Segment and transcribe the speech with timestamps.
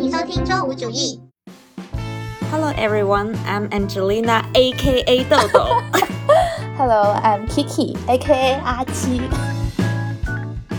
[0.00, 1.20] 欢迎收听周五主义。
[2.50, 5.82] Hello everyone, I'm Angelina, aka 豆豆。
[6.76, 9.20] Hello, I'm Kiki, aka 阿七。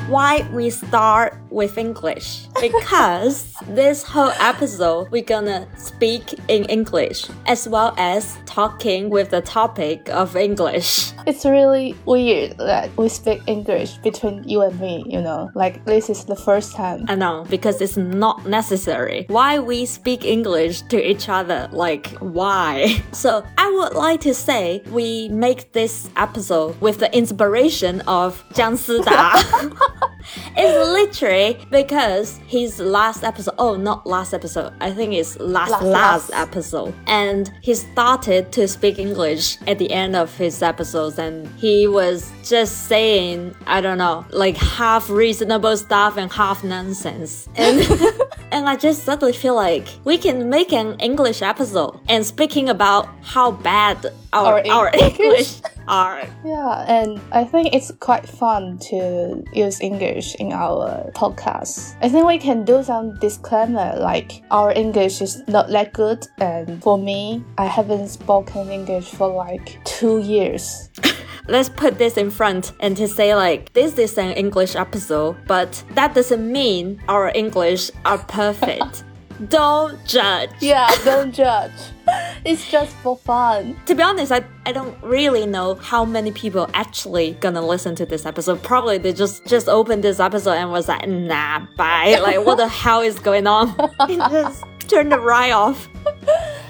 [0.10, 2.47] Why we start with English?
[2.61, 9.41] Because this whole episode we're gonna speak in English as well as talking with the
[9.41, 11.13] topic of English.
[11.27, 16.11] It's really weird that we speak English between you and me, you know, like this
[16.11, 17.05] is the first time.
[17.09, 19.27] I know, because it's not necessary.
[19.29, 21.69] Why we speak English to each other?
[21.73, 23.03] Like, why?
[23.13, 28.77] So, I would like to say we make this episode with the inspiration of Jiang
[28.77, 30.09] Sida.
[30.57, 35.85] it's literally because his last episode, oh, not last episode, I think it's last, Last,
[35.85, 36.95] last, episode.
[37.07, 42.31] And he started to speak English at the end of his episodes, and he was
[42.45, 47.49] just saying, I don't know, like half reasonable stuff and half nonsense.
[47.57, 47.81] And
[48.53, 53.09] and I just suddenly feel like we can make an English episode and speaking about
[53.23, 55.61] how bad our Our our English.
[55.89, 56.23] Are.
[56.45, 61.97] Yeah, and I think it's quite fun to use English in our podcast.
[62.01, 66.83] I think we can do some disclaimer like our English is not that good, and
[66.83, 70.91] for me, I haven't spoken English for like two years.
[71.49, 75.83] Let's put this in front and to say like this is an English episode, but
[75.95, 79.05] that doesn't mean our English are perfect.
[79.49, 80.51] Don't judge.
[80.61, 81.73] Yeah, don't judge.
[82.45, 83.79] It's just for fun.
[83.87, 88.07] To be honest, I, I don't really know how many people actually gonna listen to
[88.07, 88.63] this episode.
[88.63, 92.19] Probably they just just opened this episode and was like, nah, bye.
[92.21, 93.75] Like what the hell is going on?
[94.01, 95.89] And just turn the right off.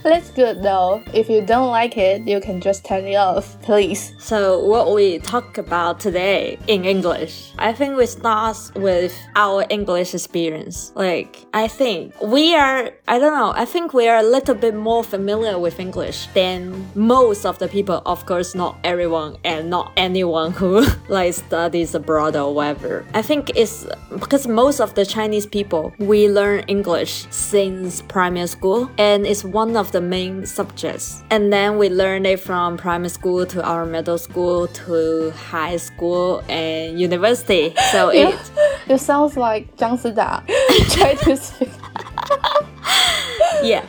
[0.05, 1.05] That's good though.
[1.15, 4.15] If you don't like it, you can just turn it off, please.
[4.19, 10.13] So what we talk about today in English, I think we start with our English
[10.13, 10.91] experience.
[10.97, 14.75] Like I think we are, I don't know, I think we are a little bit
[14.75, 18.03] more familiar with English than most of the people.
[18.05, 23.05] Of course, not everyone and not anyone who like studies abroad or whatever.
[23.15, 28.91] I think it's because most of the Chinese people we learn English since primary school
[28.99, 31.23] and it's one of the main subjects.
[31.31, 36.43] And then we learned it from primary school to our middle school to high school
[36.49, 37.75] and university.
[37.93, 38.51] So You, it
[38.89, 40.43] you sounds like Jiang Sida.
[40.95, 41.71] Try to speak.
[43.63, 43.87] yeah.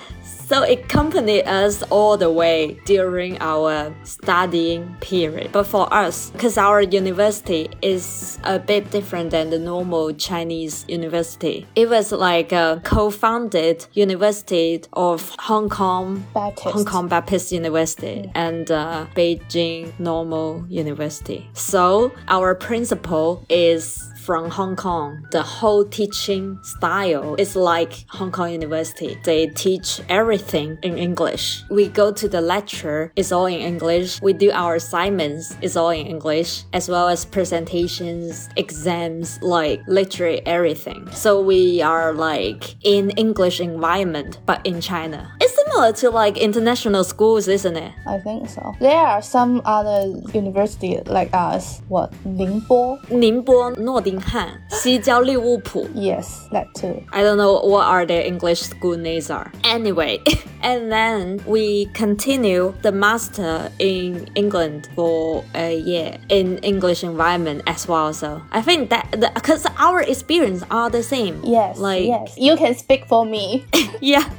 [0.54, 5.52] So it accompanied us all the way during our studying period.
[5.52, 11.66] But for us, because our university is a bit different than the normal Chinese university,
[11.76, 16.68] it was like a co-founded university of Hong Kong Baptist.
[16.68, 21.50] Hong Kong Baptist University and uh, Beijing Normal University.
[21.54, 25.28] So our principal is from Hong Kong.
[25.32, 29.18] The whole teaching style is like Hong Kong University.
[29.24, 31.64] They teach everything in English.
[31.70, 34.22] We go to the lecture, it's all in English.
[34.22, 40.46] We do our assignments, it's all in English, as well as presentations, exams, like literally
[40.46, 41.10] everything.
[41.12, 45.36] So we are like in English environment, but in China.
[45.42, 47.92] It's similar to like international schools, isn't it?
[48.06, 48.76] I think so.
[48.80, 51.82] There are some other university like us.
[51.88, 53.04] What Ningbo?
[53.08, 57.04] Ningbo, Nottingham, Xijiao, Yes, that too.
[57.12, 59.52] I don't know what are their English school names are.
[59.64, 60.20] Anyway,
[60.62, 67.88] and then we continue the master in England for a year in English environment as
[67.88, 68.14] well.
[68.14, 71.42] So I think that because our experience are the same.
[71.44, 71.80] Yes.
[71.80, 73.66] Like yes, you can speak for me.
[74.02, 74.30] yeah,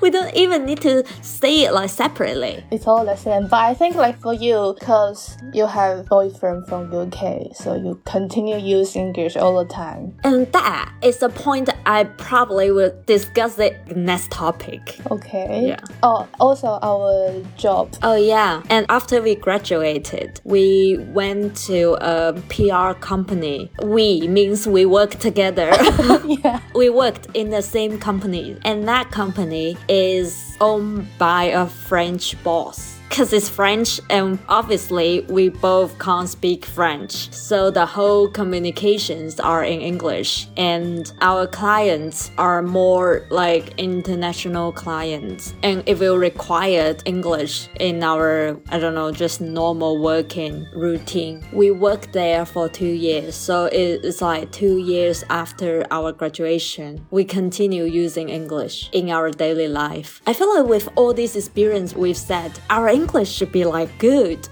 [0.00, 2.64] we don't even need to say it like separately.
[2.70, 3.48] it's all the same.
[3.48, 8.56] But I think like for you, cause you have boyfriend from UK, so you continue
[8.56, 10.14] use English all the time.
[10.24, 14.98] And that is the point I probably will discuss it next topic.
[15.10, 15.68] Okay.
[15.68, 15.80] Yeah.
[16.02, 17.94] Oh, also our job.
[18.02, 23.70] Oh yeah, and after we graduated, we went to a PR company.
[23.82, 25.70] We means we work together.
[26.26, 26.60] yeah.
[26.74, 32.91] we worked in the same company, and that company is owned by a French boss.
[33.12, 39.62] Because it's French, and obviously we both can't speak French, so the whole communications are
[39.62, 47.68] in English, and our clients are more like international clients, and it will require English
[47.78, 51.44] in our I don't know just normal working routine.
[51.52, 57.24] We worked there for two years, so it's like two years after our graduation, we
[57.24, 60.22] continue using English in our daily life.
[60.26, 64.48] I feel like with all this experience we've said, our English should be like good.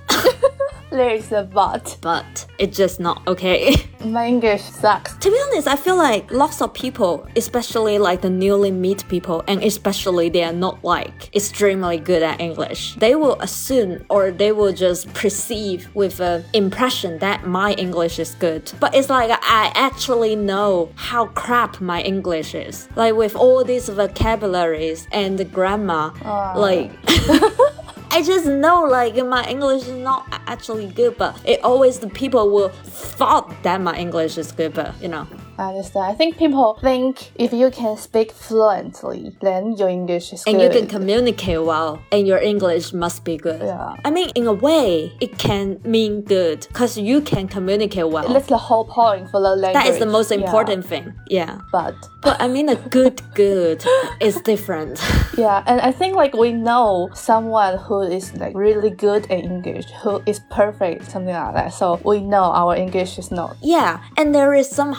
[0.91, 1.97] There's a but.
[2.01, 3.77] but it's just not okay.
[4.05, 5.15] My English sucks.
[5.19, 9.45] to be honest, I feel like lots of people, especially like the newly meet people,
[9.47, 14.51] and especially they are not like extremely good at English, they will assume or they
[14.51, 18.73] will just perceive with an impression that my English is good.
[18.81, 22.89] But it's like I actually know how crap my English is.
[22.97, 26.55] Like with all these vocabularies and the grammar, ah.
[26.57, 26.91] like.
[28.13, 32.51] I just know like my English is not actually good, but it always the people
[32.51, 35.27] will thought that my English is good, but you know.
[35.61, 36.07] I understand.
[36.13, 40.63] I think people think if you can speak fluently, then your English is And good.
[40.75, 43.61] you can communicate well, and your English must be good.
[43.61, 43.97] Yeah.
[44.05, 48.27] I mean, in a way, it can mean good because you can communicate well.
[48.33, 49.75] That's the whole point for the language.
[49.75, 50.39] that is the most Yeah.
[50.43, 51.13] important thing.
[51.29, 51.59] Yeah.
[51.73, 53.85] But But I mean, a good good
[54.21, 54.95] is different.
[55.45, 59.87] yeah, and I think like we know someone who is like really good at English,
[60.03, 61.69] who is perfect, something like that.
[61.81, 63.57] So we know our English is not.
[63.63, 64.93] Yeah, and there is some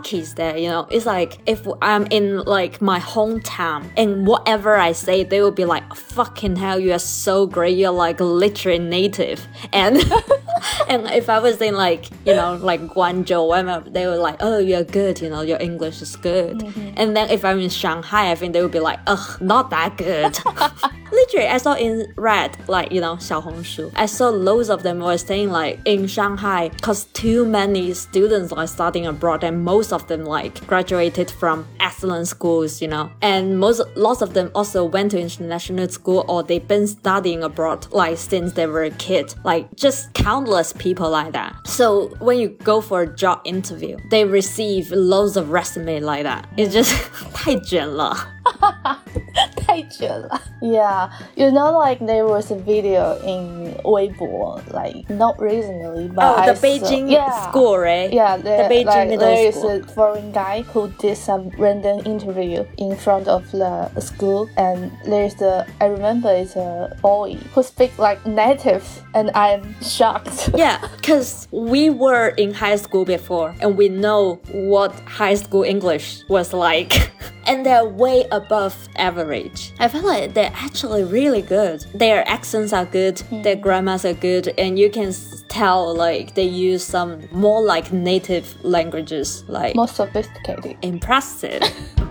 [0.00, 0.86] Lucky's there, you know.
[0.90, 5.66] It's like if I'm in like my hometown and whatever I say, they will be
[5.66, 7.76] like, fucking hell, you are so great.
[7.76, 9.46] You're like literally native.
[9.74, 9.98] And
[10.88, 14.84] and if I was in like, you know, like Guangzhou, they were like, oh, you're
[14.84, 16.56] good, you know, your English is good.
[16.62, 17.00] Mm -hmm.
[17.00, 19.90] And then if I'm in Shanghai, I think they would be like, ugh, not that
[19.98, 20.32] good.
[21.20, 23.84] literally, I saw in red, like, you know, Xiaohongshu.
[24.04, 28.66] I saw loads of them were saying like in Shanghai, because too many students are
[28.66, 33.81] studying abroad and most of them like graduated from excellent schools, you know, and most,
[33.95, 38.53] lots of them also went to international school or they've been studying abroad like since
[38.53, 41.55] they were a kid, like just countless people like that.
[41.67, 46.47] So when you go for a job interview, they receive loads of resume like that.
[46.57, 46.93] It's just
[47.33, 48.15] 太卷了。
[49.55, 50.39] 太卷了.
[50.61, 56.35] Yeah, you know, like there was a video in Weibo, like not recently, but Oh,
[56.41, 57.49] I the saw- Beijing yeah.
[57.49, 58.11] school, right?
[58.11, 59.71] Yeah, there, Beijing like, middle there is school.
[59.71, 65.41] a foreign guy who did some random interview in front of the school, and there's
[65.41, 70.49] a I remember it's a boy who speaks like native, and I'm shocked.
[70.55, 76.23] Yeah, because we were in high school before and we know what high school English
[76.29, 77.11] was like.
[77.47, 79.72] And they're way above average.
[79.78, 81.80] I feel like they're actually really good.
[81.94, 83.42] Their accents are good, hmm.
[83.42, 85.12] their grammars are good, and you can
[85.48, 90.76] tell like they use some more like native languages, like More sophisticated.
[90.82, 91.62] impressive.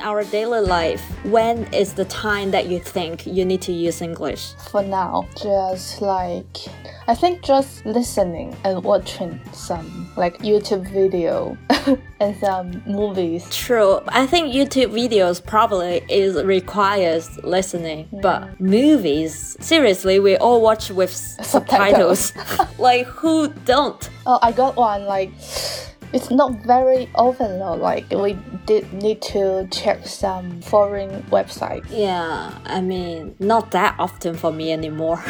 [0.00, 4.00] In our daily life, when is the time that you think you need to use
[4.00, 4.54] English?
[4.70, 6.56] For now, just like
[7.06, 11.54] I think just listening and watching some like YouTube video
[12.20, 13.46] and some movies.
[13.50, 14.00] True.
[14.08, 21.10] I think YouTube videos probably is requires listening, but movies, seriously, we all watch with
[21.10, 22.32] subtitles.
[22.78, 24.08] like who don't?
[24.24, 25.30] Oh, I got one like
[26.12, 27.74] it's not very often though.
[27.74, 28.36] Like we
[28.66, 31.84] did need to check some foreign website.
[31.90, 35.22] Yeah, I mean, not that often for me anymore.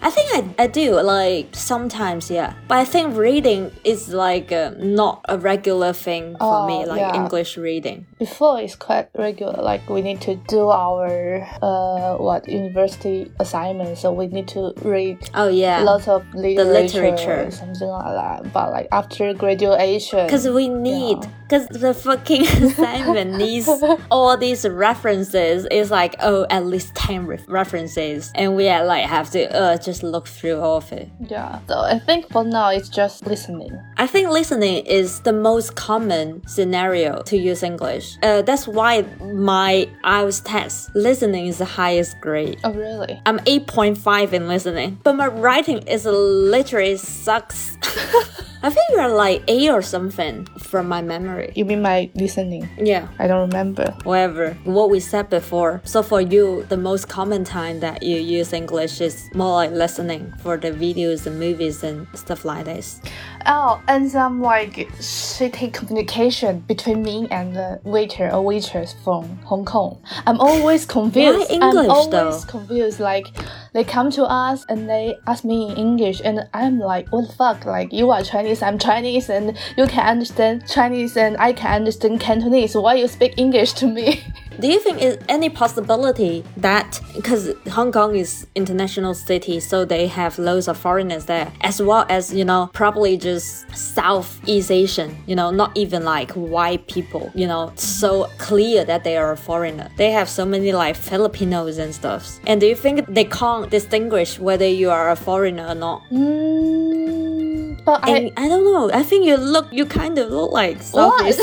[0.00, 2.54] I think I, I do, like, sometimes, yeah.
[2.68, 7.00] But I think reading is, like, uh, not a regular thing for me, Oh, like
[7.00, 7.14] yeah.
[7.16, 8.06] English reading.
[8.18, 9.60] Before it's quite regular.
[9.62, 15.18] Like we need to do our uh what university assignments, so we need to read
[15.34, 15.82] Oh, yeah.
[15.82, 17.50] lots of literature, literature.
[17.50, 18.52] something like that.
[18.52, 21.18] But like after graduation, Because we need,
[21.48, 23.68] because the fucking assignment needs
[24.10, 25.66] all these references.
[25.70, 28.32] It's like, oh, at least 10 ref- references.
[28.34, 31.08] And we are like, have to uh, just look through all of it.
[31.28, 31.60] yeah.
[31.68, 33.78] So I think for now it's just listening.
[33.96, 38.16] I think listening is the most common scenario to use English.
[38.22, 42.60] Uh, that's why my IELTS test, listening is the highest grade.
[42.64, 43.20] Oh really?
[43.26, 47.76] I'm 8.5 in listening, but my writing is literally sucks.
[48.62, 51.52] I think you're like 8 or something from my memory.
[51.54, 52.68] You mean my listening?
[52.76, 53.08] Yeah.
[53.18, 53.94] I don't remember.
[54.04, 58.52] whatever what we said before so for you the most common time that you use
[58.52, 63.00] english is more like listening for the videos and movies and stuff like this
[63.46, 69.64] Oh, and some like shitty communication between me and the waiter or waitress from Hong
[69.64, 70.00] Kong.
[70.26, 71.50] I'm always confused.
[71.50, 72.50] English, I'm always though?
[72.50, 73.00] confused.
[73.00, 73.26] Like
[73.72, 77.32] they come to us and they ask me in English, and I'm like, what the
[77.34, 77.64] fuck?
[77.64, 82.20] Like you are Chinese, I'm Chinese, and you can understand Chinese, and I can understand
[82.20, 82.74] Cantonese.
[82.74, 84.24] Why you speak English to me?
[84.60, 90.08] do you think is any possibility that because hong kong is international city so they
[90.08, 95.36] have loads of foreigners there as well as you know probably just Southeast Asian, you
[95.36, 99.88] know, not even like white people, you know, so clear that they are a foreigner.
[99.96, 102.22] They have so many like Filipinos and stuff.
[102.46, 105.98] And do you think they can't distinguish whether you are a foreigner or not?
[106.10, 108.90] Mm, but I And I, don't know.
[108.92, 111.40] I think you look, you kind of look like Southeast.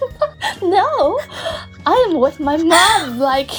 [0.62, 1.18] no,
[1.86, 3.18] I am with my mom.
[3.34, 3.50] Like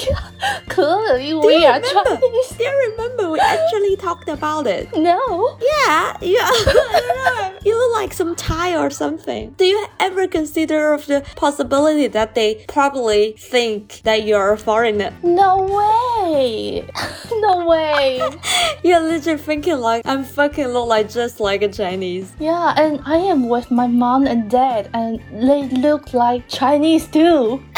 [0.68, 2.16] clearly Do we are remember?
[2.20, 2.50] Chinese.
[2.56, 4.84] Do you remember we actually talked about it?
[4.96, 5.58] No.
[5.72, 6.50] Yeah, yeah.
[7.66, 7.78] I don't know.
[7.78, 9.54] You look like some Thai or something.
[9.56, 15.12] Do you ever consider of the possibility that they probably think that you're a foreigner?
[15.22, 16.88] No way.
[17.40, 18.20] no way.
[18.82, 22.32] You're literally thinking like I'm fucking look like just like a Chinese.
[22.38, 27.62] Yeah, and I am with my mom and dad, and they look like Chinese too.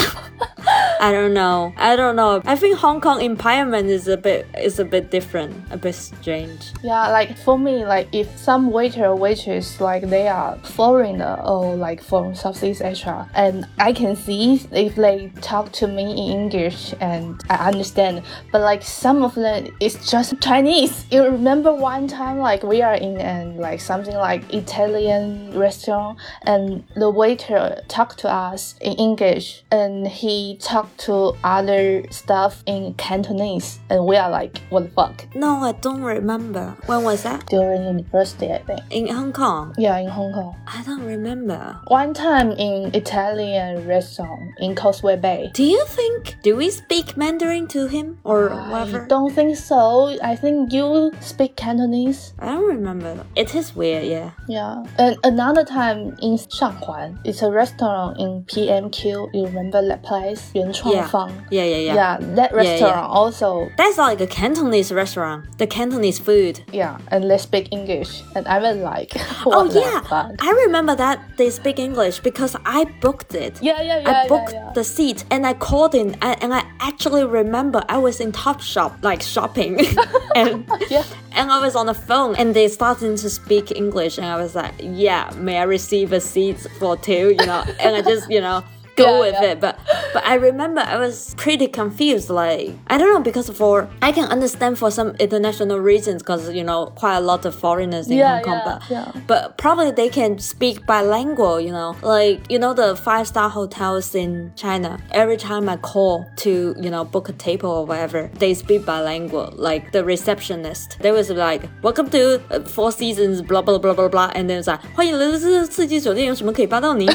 [1.01, 1.73] I don't know.
[1.77, 2.43] I don't know.
[2.45, 6.73] I think Hong Kong environment is a bit is a bit different, a bit strange.
[6.83, 11.77] Yeah, like for me, like if some waiter or waitress like they are foreigner or
[11.77, 16.95] like from Southeast Asia, and I can see if they talk to me in English
[17.01, 21.07] and I understand, but like some of them it's just Chinese.
[21.11, 26.85] You remember one time like we are in an like something like Italian restaurant and
[26.97, 33.79] the waiter talked to us in English and he talked to other stuff in Cantonese
[33.91, 36.77] and we are like what the fuck No, I don't remember.
[36.87, 37.47] When was that?
[37.49, 38.81] during university I think.
[38.91, 39.75] In Hong Kong?
[39.79, 40.57] Yeah, in Hong Kong.
[40.67, 41.79] I don't remember.
[41.89, 45.51] One time in Italian restaurant in Causeway Bay.
[45.55, 49.07] Do you think do we speak Mandarin to him or I whatever?
[49.07, 50.17] don't think so.
[50.23, 52.33] I think you speak Cantonese.
[52.39, 53.25] I don't remember.
[53.37, 54.31] It is weird, yeah.
[54.49, 54.85] Yeah.
[54.99, 59.31] And another time in Shanghuan, it's a restaurant in PMQ.
[59.35, 60.51] You remember that place?
[60.79, 61.09] Chuang Yeah.
[61.09, 61.47] Fang.
[61.51, 61.95] Yeah, yeah, yeah.
[61.95, 62.71] Yeah, that Yeah, yeah.
[62.71, 63.69] restaurant also.
[63.77, 65.59] That's like a Cantonese restaurant.
[65.59, 66.63] The Cantonese food.
[66.73, 69.13] Yeah, and they speak English, and I was like,
[69.47, 70.03] Oh yeah?
[70.41, 73.59] I remember that they speak English because I booked it.
[73.63, 74.71] Yeah, yeah, yeah, I booked yeah.
[74.75, 78.61] the seat and I called in and, and I actually remember I was in Top
[78.61, 79.81] Shop like shopping
[80.37, 81.05] and Yeah.
[81.33, 84.55] and I was on the phone and they started to speak English and I was
[84.55, 88.41] like, yeah, may I receive a seat for two, you know, and I just, you
[88.41, 88.63] know,
[88.98, 89.52] go Yeah, with yeah.
[89.52, 89.60] it.
[89.60, 89.80] But
[90.14, 92.30] but I remember I was pretty confused.
[92.30, 96.64] Like I don't know because for I can understand for some international reasons because you
[96.64, 99.22] know quite a lot of foreigners in Yeah, Hong Kong, yeah, but yeah.
[99.26, 101.60] but probably they can speak bilingual.
[101.60, 105.00] You know, like you know the five star hotels in China.
[105.12, 109.54] Every time I call to you know book a table or whatever, they speak bilingual.
[109.58, 114.08] Like the receptionist, they was like, "Welcome to uh, Four Seasons," blah blah blah blah
[114.08, 117.10] blah, and then it's like, 欢迎来到这刺激酒店，有什么可以帮到您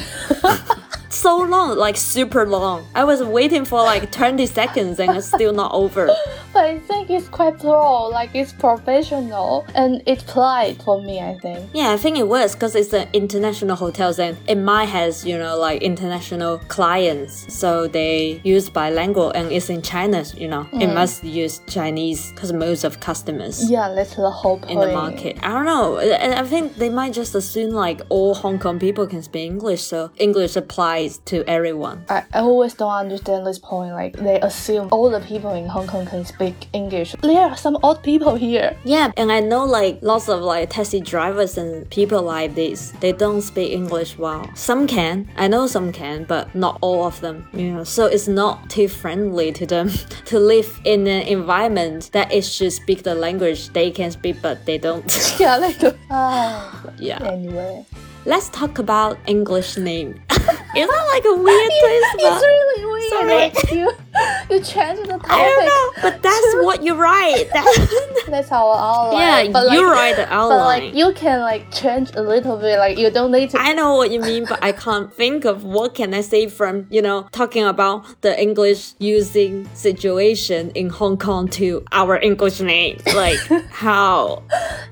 [1.13, 2.85] ？so long, like super long.
[2.95, 6.09] I was waiting for like 20 seconds and it's still not over.
[6.53, 11.19] But I think it's quite pro, like it's professional, and it's polite for me.
[11.19, 11.67] I think.
[11.73, 15.37] Yeah, I think it was because it's an international hotel and it might has, you
[15.37, 17.33] know, like international clients.
[17.53, 20.93] So they use bilingual and it's in China, you know, it mm.
[20.93, 24.71] must use Chinese because most of customers Yeah, that's the whole point.
[24.71, 25.37] in the market.
[25.41, 25.97] I don't know.
[25.99, 29.81] And I think they might just assume like all Hong Kong people can speak English.
[29.81, 32.05] So English applies to everyone.
[32.09, 33.91] I, I always don't understand this point.
[33.93, 37.15] Like they assume all the people in Hong Kong can speak English.
[37.21, 38.75] There are some odd people here.
[38.83, 42.93] Yeah, and I know like lots of like taxi drivers and people like this.
[42.99, 44.49] They don't speak English well.
[44.55, 45.29] Some can.
[45.35, 47.47] I know some can, but not all of them.
[47.53, 49.89] You know, so it's not too friendly to them
[50.25, 54.65] to live in an environment that it should speak the language they can speak, but
[54.65, 55.03] they don't.
[55.39, 55.97] Yeah, like the.
[56.09, 56.83] Ah.
[56.97, 57.19] yeah.
[57.33, 57.85] Anyway,
[58.25, 60.21] Let's talk about English name.
[60.75, 62.15] Is that like a weird twist?
[62.17, 62.92] it's really.
[63.09, 63.35] Sorry.
[63.35, 63.91] Like you,
[64.49, 65.29] you change the topic.
[65.31, 67.49] I don't know, but that's what you write.
[67.53, 69.45] That- That's our outline.
[69.47, 70.95] yeah, but like, you write the But like outline.
[70.95, 72.79] you can like change a little bit.
[72.79, 73.59] Like you don't need to.
[73.59, 76.87] I know what you mean, but I can't think of what can I say from,
[76.89, 82.97] you know, talking about the English using situation in Hong Kong to our English name.
[83.13, 83.37] Like,
[83.69, 84.41] how?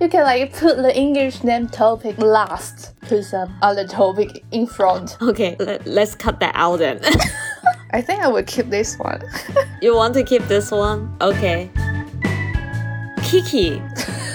[0.02, 2.94] You can like put the English name topic last.
[3.02, 5.18] Put some other topic in front.
[5.22, 7.00] Okay, let, let's cut that out then.
[7.94, 9.22] I think I would keep this one.
[9.82, 11.16] you want to keep this one?
[11.22, 11.70] Okay.
[13.24, 13.82] Kiki.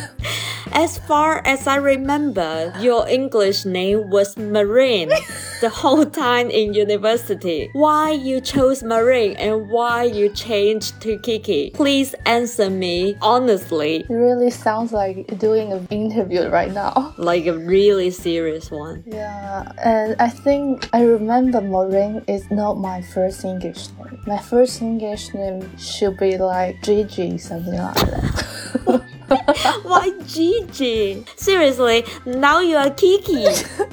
[0.77, 5.09] As far as I remember, your English name was Maureen
[5.63, 7.71] the whole time in university.
[7.73, 11.71] Why you chose Maureen and why you changed to Kiki?
[11.71, 17.15] Please answer me honestly, It really sounds like doing an interview right now.
[17.17, 19.03] like a really serious one.
[19.07, 24.21] Yeah, and I think I remember Maureen is not my first English name.
[24.27, 28.83] My first English name should be like Gigi, something like that.
[29.83, 31.25] Why Gigi?
[31.37, 33.45] Seriously, now you are Kiki.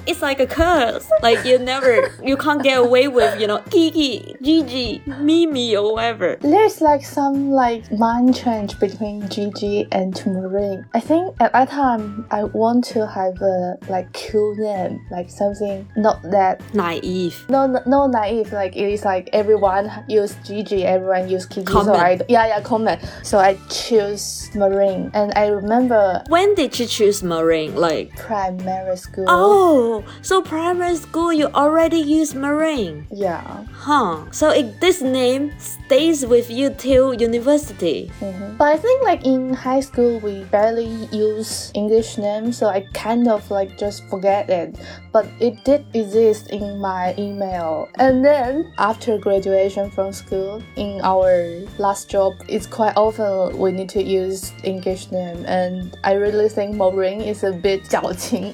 [0.06, 1.10] It's like a curse.
[1.22, 6.38] Like you never, you can't get away with, you know, Kiki, Gigi, Mimi, or whatever.
[6.42, 10.86] There's like some like mind change between Gigi and Maureen.
[10.94, 15.88] I think at that time I want to have a like cool name, like something
[15.96, 17.46] not that Naive.
[17.50, 18.52] no no, no naive.
[18.54, 21.72] Like it is like everyone use Gigi, everyone use Kiki.
[21.72, 23.00] So I yeah yeah common.
[23.24, 27.76] So I choose Maureen, and I remember When did you choose Maureen?
[27.76, 29.26] Like, primary school.
[29.28, 33.08] oh, so primary school you already use Maureen.
[33.12, 33.64] yeah.
[33.74, 34.26] Huh.
[34.32, 38.12] So it, this name stays with you till university.
[38.22, 38.58] Mhm.
[38.58, 43.28] But I think like in high school we barely use English names, so I kind
[43.28, 44.76] of like just forget it.
[45.12, 47.90] But it did exist in my email.
[48.00, 51.30] And then after graduation from school, in our
[51.78, 56.76] last job, it's quite often we need to use English name, and I really think
[56.76, 58.54] Maureen is a bit 矫情.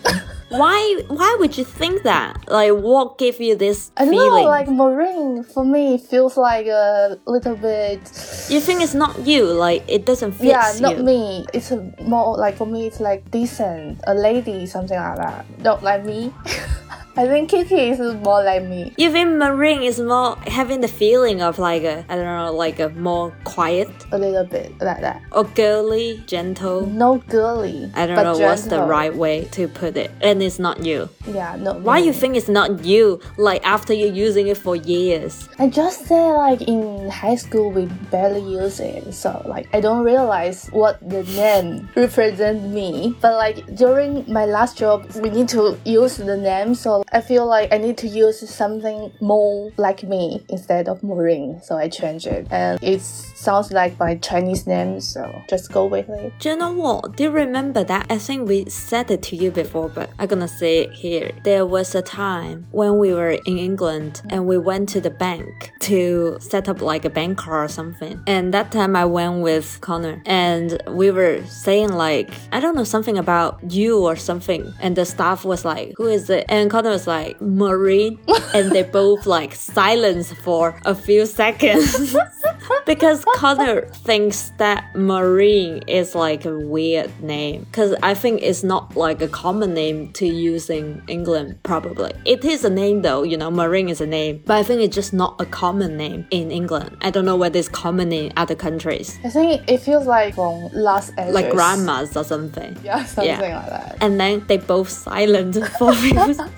[0.50, 2.50] Why why would you think that?
[2.50, 4.44] Like what gave you this I don't feeling?
[4.46, 8.02] know, like Maureen for me feels like a little bit
[8.50, 10.82] you think it's not you, like it doesn't fit Yeah, you.
[10.82, 11.46] not me.
[11.54, 15.46] It's a more like for me, it's like decent, a lady, something like that.
[15.62, 16.34] Not like me.
[17.20, 18.94] I think Kiki is more like me.
[18.98, 22.80] You think Maureen is more having the feeling of like a I don't know, like
[22.80, 25.22] a more quiet A little bit like that.
[25.34, 26.86] or girly, gentle.
[26.86, 27.92] No girly.
[27.94, 28.88] I don't but know what's the gentle.
[28.88, 30.12] right way to put it.
[30.22, 31.10] And it's not you.
[31.28, 33.20] Yeah, not Why you think it's not you?
[33.36, 35.50] Like after you're using it for years.
[35.60, 40.06] I just said like in high school we barely use it, so like I don't
[40.06, 43.14] realize what the name represent me.
[43.20, 47.46] But like during my last job, we need to use the name, so I feel
[47.46, 51.62] like I need to use something more like me instead of Maureen.
[51.64, 56.10] So I change it, and it sounds like my Chinese name, so just go with
[56.10, 56.34] it.
[56.60, 57.16] Know what?
[57.16, 58.08] Do you remember that?
[58.10, 61.32] I think we said it to you before, but I'm gonna say it here.
[61.46, 65.72] There was a time when we were in England and we went to the bank
[65.82, 68.22] to set up like a bank card or something.
[68.28, 72.84] And that time I went with Connor and we were saying like, I don't know,
[72.84, 74.74] something about you or something.
[74.82, 76.46] And the staff was like, who is it?
[76.50, 78.20] And Connor was like, Maureen.
[78.54, 82.16] and they both like silence for a few seconds.
[82.86, 87.64] because Connor thinks that Maureen is like a weird name.
[87.66, 92.12] Because I think it's not like a common name to use in England, probably.
[92.26, 94.42] It is a name though, you know, Maureen is a name.
[94.46, 96.98] But I think it's just not a common name in England.
[97.02, 99.20] I don't know whether it's common in other countries.
[99.24, 102.78] I think it feels like from Los Angeles, Like grandmas or something.
[102.84, 103.40] Yeah, something Yeah.
[103.60, 103.98] like that.
[104.02, 106.50] And then they both silent for a few seconds.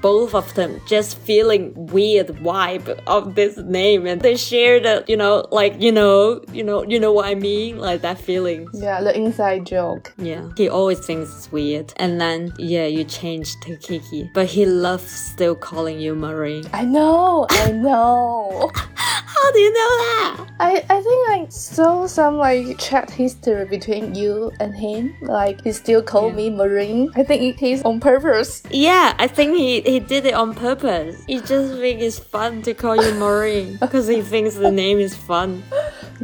[0.00, 5.16] Both of them just feeling weird vibe of this name, and they share the, you
[5.16, 8.68] know, like you know, you know, you know what I mean, like that feeling.
[8.72, 10.12] Yeah, the inside joke.
[10.18, 14.66] Yeah, he always thinks it's weird, and then yeah, you change to Kiki, but he
[14.66, 16.64] loves still calling you Maureen.
[16.72, 18.70] I know, I know.
[18.96, 20.46] How do you know that?
[20.60, 25.14] I, I think I saw some like chat history between you and him.
[25.20, 26.36] Like he still called Yeah.
[26.36, 27.10] me Maureen.
[27.16, 28.62] I think it is on purpose.
[28.70, 31.24] Yeah, I think he, he did it on purpose.
[31.26, 35.16] He just thinks it's fun to call you Maureen because he thinks the name is
[35.16, 35.62] fun.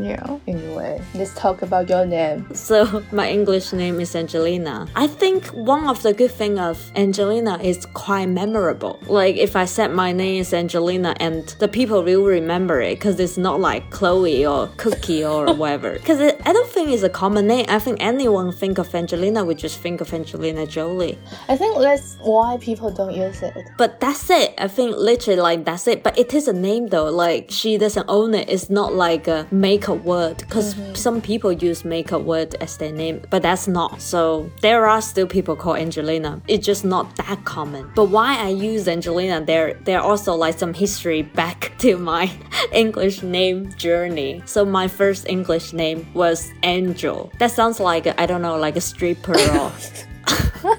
[0.02, 0.38] Yeah.
[0.46, 2.46] Anyway, let's talk about your name.
[2.54, 4.88] So my English name is Angelina.
[4.96, 8.98] I think one of the good thing of Angelina is quite memorable.
[9.06, 13.20] Like if I said my name is Angelina and the people will remember it because
[13.20, 15.92] it's not like Chloe or Cookie or whatever.
[15.92, 17.66] Because I don't think it's a common name.
[17.68, 21.18] I think anyone think of Angelina would just think of Angelina Jolie.
[21.48, 23.56] I think that's why people don't use it.
[23.76, 24.54] But that's it.
[24.58, 26.02] I think literally like that's it.
[26.02, 27.10] But it is a name though.
[27.10, 28.48] Like she doesn't own it.
[28.48, 29.46] It's not like a
[29.90, 30.94] makeup word because mm-hmm.
[30.94, 34.00] some people use makeup word as their name, but that's not.
[34.00, 36.40] So there are still people called Angelina.
[36.48, 37.90] It's just not that common.
[37.94, 39.44] But why I use Angelina?
[39.44, 42.30] There there also like some history back to my
[42.72, 44.42] English name journey.
[44.46, 47.30] So my first English name was Angel.
[47.38, 49.72] That sounds like I don't know like a stripper or.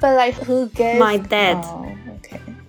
[0.00, 1.60] But like who gave My dad.
[1.62, 1.89] Oh.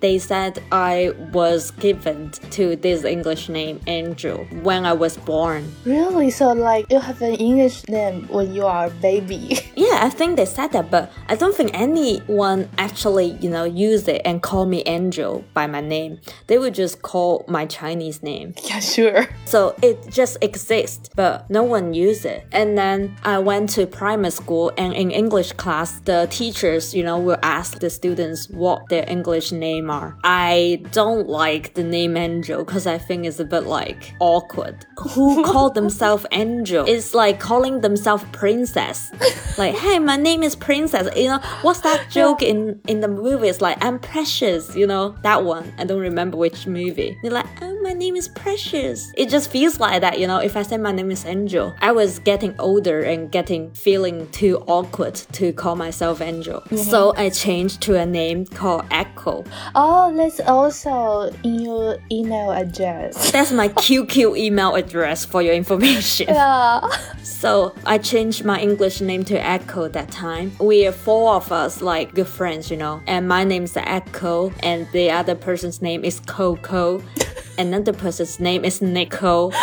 [0.02, 5.72] They said I was given to this English name Andrew, when I was born.
[5.86, 6.30] Really?
[6.30, 9.60] So like you have an English name when you are a baby.
[9.82, 14.08] Yeah, I think they said that, but I don't think anyone actually, you know, use
[14.08, 16.20] it and call me Andrew by my name.
[16.48, 18.54] They would just call my Chinese name.
[18.64, 19.28] yeah, sure.
[19.46, 22.46] So it just exists, but no one use it.
[22.52, 27.18] And then I went to primary school and in English class, the teachers, you know,
[27.18, 30.18] will ask the students what their English name Myanmar.
[30.24, 34.86] I don't like the name Angel because I think it's a bit like awkward.
[35.00, 36.86] Who call themselves Angel?
[36.88, 39.12] It's like calling themselves princess.
[39.58, 41.08] like, hey, my name is princess.
[41.16, 43.48] You know, what's that joke in in the movie?
[43.48, 44.76] It's like I'm precious.
[44.76, 45.74] You know that one.
[45.78, 47.18] I don't remember which movie.
[47.22, 49.12] They're like, oh, my name is precious.
[49.18, 50.20] It just feels like that.
[50.20, 53.72] You know, if I say my name is Angel, I was getting older and getting
[53.74, 56.62] feeling too awkward to call myself Angel.
[56.62, 56.78] Mm-hmm.
[56.78, 59.44] So I changed to a name called Echo.
[59.84, 63.32] Oh, that's also in your email address.
[63.32, 66.28] That's my QQ email address for your information.
[66.42, 66.88] Yeah.
[67.24, 70.52] So I changed my English name to Echo that time.
[70.60, 73.02] We are four of us, like good friends, you know.
[73.08, 77.02] And my name's Echo, and the other person's name is Coco.
[77.58, 79.52] Another person's name is Nico.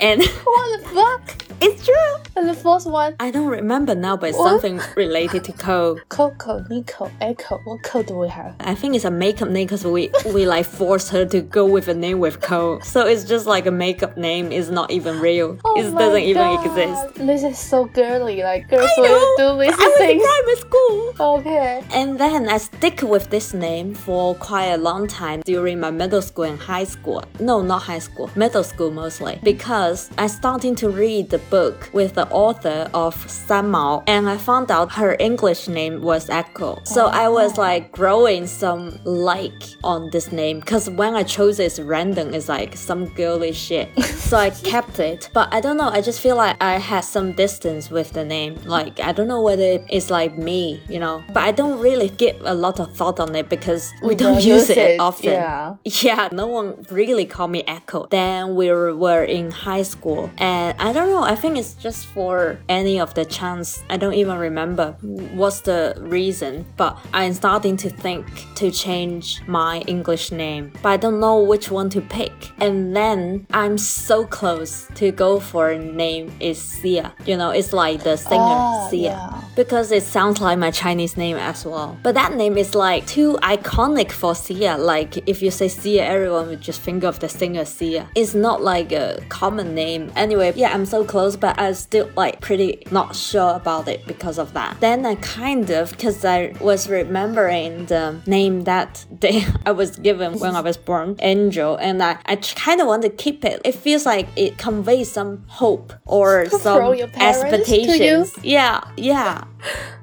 [0.00, 1.36] And What the fuck?
[1.60, 1.94] it's true.
[2.36, 4.48] And the fourth one, I don't remember now, but it's What?
[4.62, 5.98] something related to Co.
[6.08, 7.56] Coco, Nico, Echo.
[7.56, 8.54] Eh, what code do we have?
[8.60, 11.88] I think it's a makeup name because we we like forced her to go with
[11.88, 12.80] a name with Co.
[12.80, 14.52] So it's just like a makeup name.
[14.52, 15.58] It's not even real.
[15.66, 17.14] Oh it Oh my doesn't even exist.
[17.16, 18.42] This is so girly.
[18.42, 20.22] Like girls will do these I was in things.
[20.24, 21.14] private school.
[21.20, 21.84] Okay.
[21.92, 26.22] And then I stick with this name for quite a long time during my middle
[26.22, 27.22] school and high school.
[27.38, 29.38] No, not high school, middle school mostly.
[29.42, 34.36] Because I started to read the book with the author of San Mao and I
[34.36, 36.80] found out her English name was Echo.
[36.84, 41.70] So I was like growing some like on this name because when I chose it,
[41.70, 42.34] it's random.
[42.34, 43.88] It's like some girly shit.
[44.04, 45.30] so I kept it.
[45.32, 48.58] But I don't know, I just feel like I had some distance with the name.
[48.64, 51.22] Like I don't know whether it's like me, you know.
[51.28, 54.70] But I don't really give a lot of thought on it because we, don't, use
[54.70, 55.32] it, it, often.
[55.32, 55.76] yeah.
[56.02, 58.06] Yeah, no one really called me Echo.
[58.10, 61.22] Then we were, in high school, and I don't know.
[61.22, 63.82] I think it's just for any of the chance.
[63.90, 69.80] I don't even remember what's the reason, but I'm starting to think to change my
[69.86, 72.32] English name, but I don't know which one to pick.
[72.58, 77.12] And then I'm so close to go for a name is Sia.
[77.26, 79.40] You know, it's like the singer Ah, Sia yeah.
[79.56, 81.98] because it sounds like my Chinese name as well.
[82.02, 84.76] But that name is like too iconic for Sia.
[84.78, 88.08] Like if you say Sia, everyone would just think of the singer Sia.
[88.14, 90.10] It's not like a common name.
[90.16, 94.38] Anyway, yeah, I'm so close, but I still like pretty not sure about it because
[94.38, 94.80] of that.
[94.80, 100.38] Then I kind of, because I was remembering the name that they I was given
[100.38, 103.60] when I was born, Angel, and I, I kind of want to keep it.
[103.64, 107.88] It feels like it conveys some hope or some your parents to you?
[107.88, 108.44] expectations.
[108.44, 109.44] Yeah, yeah.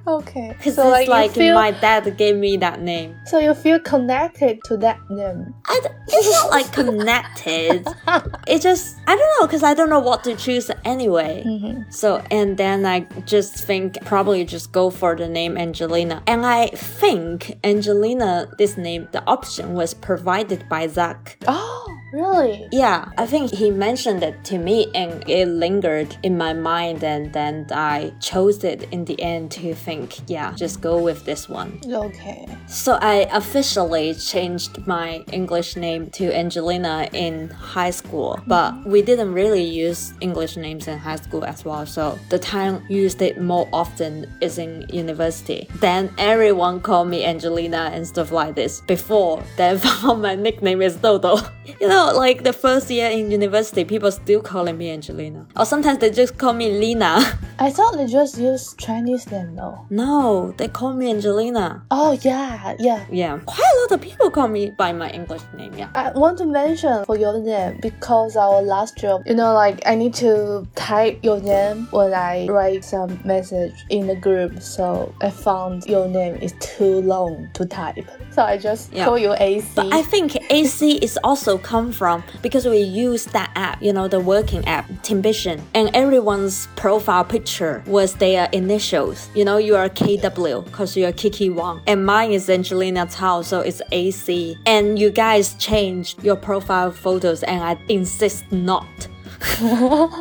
[0.08, 0.54] Okay.
[0.58, 3.16] Because So it's like, like, feel, my dad gave me that name.
[3.26, 5.54] so you feel connected to that name.
[5.66, 7.86] I d- it's not like connected.
[8.48, 11.44] it just I don't know because I don't know what to choose anyway.
[11.46, 11.92] Mm-hmm.
[11.92, 16.24] So and then I just think probably just go for the name Angelina.
[16.26, 21.38] And I think Angelina, this name, the option was provided by Zach.
[21.48, 22.68] Oh, really?
[22.72, 27.34] Yeah, I think he mentioned it to me and it lingered in my mind and
[27.34, 31.80] then I chose it in the end to think, yeah, just go with this one.
[31.86, 32.46] Okay.
[32.68, 39.34] So I officially changed my English name to Angelina in high school, but we didn't
[39.34, 41.86] really use English names in high school as well.
[41.86, 45.68] So the time used it more often is in university.
[45.76, 48.82] Then everyone called me Angelina and stuff like this.
[48.82, 51.38] Before then found my nickname is Dodo.
[51.82, 55.46] You know, like the first year in university, people still calling me Angelina.
[55.56, 57.20] Or sometimes they just call me Lina.
[57.60, 59.86] I thought they just use Chinese name though.
[59.90, 61.84] no, they call me Angelina.
[61.92, 63.06] Oh yeah, yeah.
[63.12, 65.74] Yeah, quite a lot of people call me by my English name.
[65.74, 65.90] Yeah.
[65.96, 69.96] I want to mention for your name because our last job, you know, like I
[69.96, 74.62] need to type your name when I write some message in the group.
[74.62, 78.06] So I found your name is too long to type.
[78.32, 79.06] So I just Yeah.
[79.06, 79.68] call you AC.
[79.76, 81.58] But I think AC is also
[81.88, 86.68] come from because we use that app, you know, the working app, Teambition, and everyone's
[86.76, 89.30] profile picture was their initials.
[89.36, 93.42] You know, you are KW because you are Kiki Wang, and mine is Angelina Tao,
[93.42, 94.58] so it's AC.
[94.66, 99.08] And you guys changed your profile photos, and I insist not.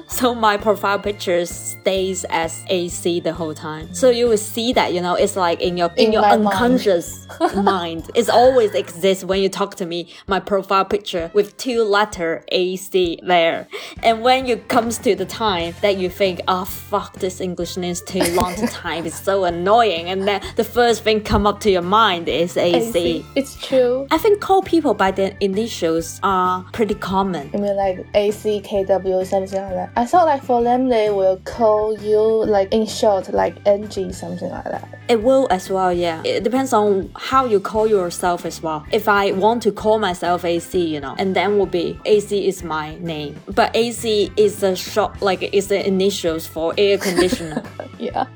[0.08, 3.92] So my profile picture stays as AC the whole time.
[3.94, 6.36] So you will see that, you know, it's like in your in, In your my
[6.36, 6.46] mind.
[6.48, 7.26] unconscious
[7.56, 8.10] mind.
[8.14, 10.08] It always exists when you talk to me.
[10.26, 13.68] My profile picture with two letter AC there.
[14.02, 17.92] And when it comes to the time that you think, oh fuck, this English name
[17.92, 19.04] is too long to type.
[19.04, 20.08] It's so annoying.
[20.08, 22.76] And then the first thing come up to your mind is AC.
[22.88, 23.26] AC.
[23.34, 24.06] It's true.
[24.10, 27.50] I think call people by their initials are pretty common.
[27.54, 29.90] I mean, like AC, KW, W something like that.
[29.96, 34.50] I thought like for them they will call you like in short like NG something
[34.50, 34.88] like that.
[35.08, 36.20] It will as well, yeah.
[36.24, 38.84] It depends on how you call yourself as well.
[38.90, 42.64] If I want to call myself AC, you know, and then will be AC is
[42.64, 43.36] my name.
[43.54, 47.62] But AC is the short, like it's the initials for air conditioner.
[48.00, 48.26] yeah,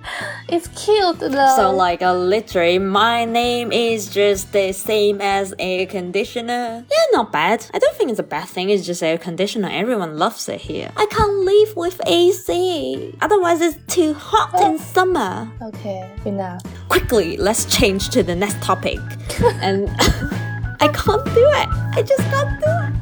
[0.49, 1.55] it's cute though.
[1.57, 6.85] So like uh, literally, my name is just the same as air conditioner.
[6.89, 7.67] Yeah, not bad.
[7.75, 8.71] I don't think it's a bad thing.
[8.71, 9.69] It's just air conditioner.
[9.71, 10.91] Everyone loves it here.
[10.97, 13.15] I can't live with AC.
[13.21, 15.51] Otherwise, it's too hot in summer.
[15.63, 16.63] Okay, enough.
[16.89, 18.99] Quickly, let's change to the next topic.
[19.61, 19.89] and
[20.81, 21.69] I can't do it.
[21.95, 23.01] I just can't do it.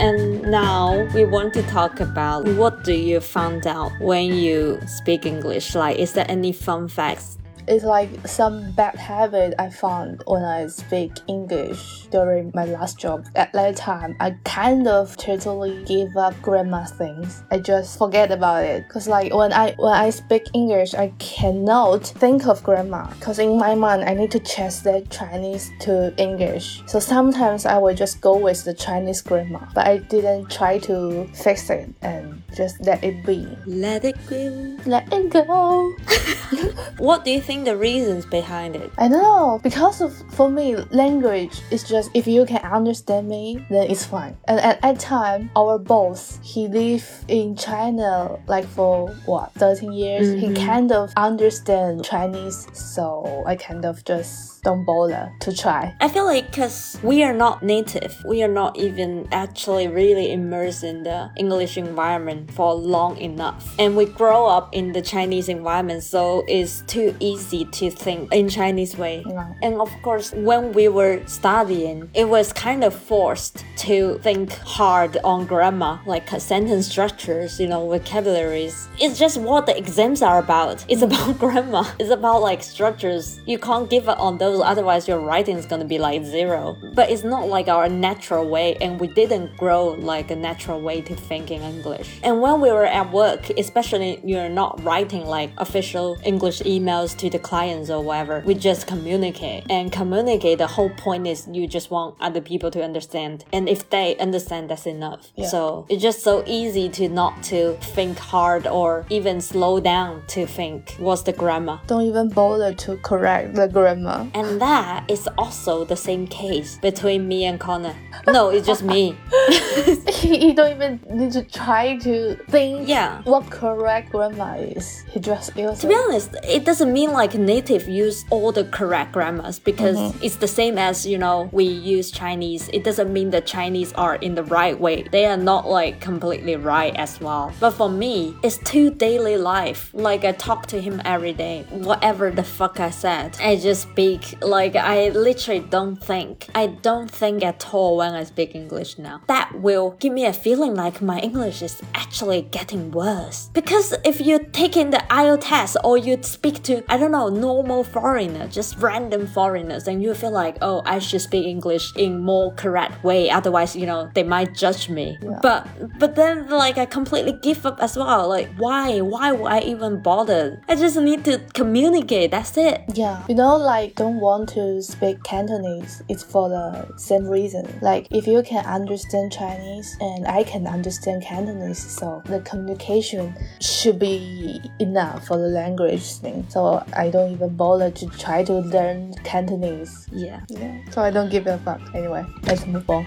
[0.00, 5.26] And now we want to talk about what do you find out when you speak
[5.26, 5.74] English?
[5.74, 7.36] Like, is there any fun facts
[7.68, 13.26] it's like some bad habit I found when I speak English during my last job.
[13.34, 17.42] At that time, I kind of totally give up grammar things.
[17.50, 18.88] I just forget about it.
[18.88, 23.08] Cause like when I when I speak English, I cannot think of grammar.
[23.20, 26.82] Cause in my mind, I need to translate Chinese to English.
[26.86, 31.28] So sometimes I will just go with the Chinese grammar, but I didn't try to
[31.34, 33.46] fix it and just let it be.
[33.66, 34.76] Let it go.
[34.86, 35.94] Let it go.
[36.98, 38.90] what do you think the reasons behind it?
[38.98, 39.60] I don't know.
[39.62, 44.36] Because of for me, language is just if you can understand me, then it's fine.
[44.46, 50.28] And at that time, our boss, he lived in China like for what, 13 years.
[50.28, 50.54] Mm-hmm.
[50.54, 55.94] He kind of understand Chinese, so I kind of just don't bother to try.
[56.00, 60.84] I feel like because we are not native, we are not even actually really immersed
[60.84, 63.74] in the English environment for long enough.
[63.78, 68.48] And we grow up in the Chinese environment, so it's too easy to think in
[68.48, 69.24] Chinese way.
[69.26, 69.52] Yeah.
[69.62, 75.16] And of course, when we were studying, it was kind of forced to think hard
[75.24, 78.88] on grammar, like uh, sentence structures, you know, vocabularies.
[79.00, 80.84] It's just what the exams are about.
[80.88, 81.84] It's about grammar.
[81.98, 83.40] It's about like structures.
[83.46, 86.76] You can't give up on those, otherwise your writing is gonna be like zero.
[86.94, 91.00] But it's not like our natural way, and we didn't grow like a natural way
[91.02, 92.20] to think in English.
[92.22, 97.30] And when we were at work, especially you're not writing like official English emails to
[97.30, 99.64] the clients or whatever, we just communicate.
[99.70, 103.44] And communicate, the whole point is you just want other people to understand.
[103.52, 105.32] And if they understand, that's enough.
[105.36, 105.48] Yeah.
[105.48, 110.46] So it's just so easy to not to think hard or even slow down to
[110.46, 111.80] think what's the grammar.
[111.86, 114.28] Don't even bother to correct the grammar.
[114.38, 117.96] And that is also the same case between me and Connor.
[118.26, 119.16] No, it's just me.
[120.22, 123.20] you don't even need to try to think Yeah.
[123.22, 125.04] what correct grammar is.
[125.10, 129.12] He just uses To be honest, it doesn't mean like native use all the correct
[129.12, 130.24] grammars because mm-hmm.
[130.24, 132.68] it's the same as, you know, we use Chinese.
[132.72, 135.02] It doesn't mean the Chinese are in the right way.
[135.10, 137.52] They are not like completely right as well.
[137.58, 139.90] But for me, it's too daily life.
[139.92, 141.64] Like I talk to him every day.
[141.70, 146.48] Whatever the fuck I said, I just speak like I literally don't think.
[146.54, 149.22] I don't think at all when I speak English now.
[149.26, 153.50] That will give me a feeling like my English is actually getting worse.
[153.52, 157.28] Because if you take in the IELTS test or you speak to, I don't know,
[157.28, 162.22] normal foreigner, just random foreigners, and you feel like, oh, I should speak English in
[162.22, 163.30] more correct way.
[163.30, 165.18] Otherwise, you know, they might judge me.
[165.42, 165.66] But
[165.98, 168.28] but then like I completely give up as well.
[168.28, 169.00] Like why?
[169.00, 170.62] Why would I even bother?
[170.68, 172.30] I just need to communicate.
[172.30, 172.82] That's it.
[172.94, 176.02] Yeah, you know, like don't want to speak Cantonese.
[176.08, 177.78] It's for the same reason.
[177.80, 183.98] Like if you can understand Chinese and I can understand Cantonese, so the communication should
[183.98, 186.46] be enough for the language thing.
[186.48, 190.08] So I don't even bother to try to learn Cantonese.
[190.12, 190.40] Yeah.
[190.48, 190.78] Yeah.
[190.90, 191.80] So I don't give a fuck.
[191.94, 193.06] Anyway, let's move on.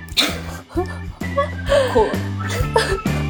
[1.94, 3.12] Cool.